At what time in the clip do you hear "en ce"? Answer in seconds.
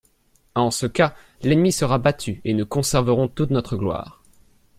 0.55-0.87